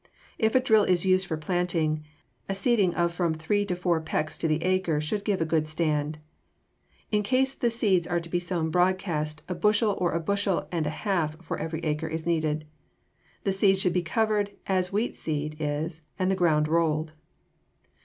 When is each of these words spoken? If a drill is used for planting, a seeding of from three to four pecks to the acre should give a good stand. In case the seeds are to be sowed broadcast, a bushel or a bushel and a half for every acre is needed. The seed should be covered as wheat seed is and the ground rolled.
If 0.39 0.55
a 0.55 0.59
drill 0.59 0.83
is 0.85 1.05
used 1.05 1.27
for 1.27 1.37
planting, 1.37 2.03
a 2.49 2.55
seeding 2.55 2.95
of 2.95 3.13
from 3.13 3.35
three 3.35 3.65
to 3.65 3.75
four 3.75 4.01
pecks 4.01 4.35
to 4.39 4.47
the 4.47 4.63
acre 4.63 4.99
should 4.99 5.23
give 5.23 5.41
a 5.41 5.45
good 5.45 5.67
stand. 5.67 6.17
In 7.11 7.21
case 7.21 7.53
the 7.53 7.69
seeds 7.69 8.07
are 8.07 8.19
to 8.19 8.27
be 8.27 8.39
sowed 8.39 8.71
broadcast, 8.71 9.43
a 9.47 9.53
bushel 9.53 9.93
or 9.99 10.13
a 10.13 10.19
bushel 10.19 10.67
and 10.71 10.87
a 10.87 11.01
half 11.05 11.39
for 11.45 11.59
every 11.59 11.81
acre 11.81 12.07
is 12.07 12.25
needed. 12.25 12.65
The 13.43 13.51
seed 13.53 13.77
should 13.77 13.93
be 13.93 14.01
covered 14.01 14.49
as 14.65 14.91
wheat 14.91 15.15
seed 15.15 15.55
is 15.59 16.01
and 16.17 16.31
the 16.31 16.35
ground 16.35 16.67
rolled. 16.67 17.13